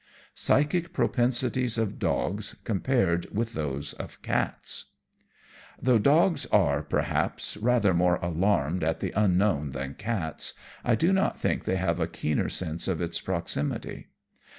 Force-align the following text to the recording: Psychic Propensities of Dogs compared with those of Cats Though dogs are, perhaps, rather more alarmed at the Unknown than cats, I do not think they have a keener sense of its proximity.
Psychic 0.33 0.93
Propensities 0.93 1.77
of 1.77 1.99
Dogs 1.99 2.55
compared 2.63 3.27
with 3.31 3.53
those 3.53 3.93
of 3.93 4.19
Cats 4.23 4.85
Though 5.79 5.99
dogs 5.99 6.47
are, 6.47 6.81
perhaps, 6.81 7.55
rather 7.55 7.93
more 7.93 8.15
alarmed 8.15 8.83
at 8.83 8.99
the 8.99 9.11
Unknown 9.15 9.73
than 9.73 9.93
cats, 9.93 10.55
I 10.83 10.95
do 10.95 11.13
not 11.13 11.37
think 11.39 11.65
they 11.65 11.75
have 11.75 11.99
a 11.99 12.07
keener 12.07 12.49
sense 12.49 12.87
of 12.87 12.99
its 12.99 13.21
proximity. 13.21 14.07